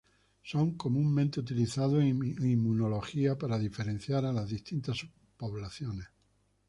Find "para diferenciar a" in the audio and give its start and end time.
3.37-4.33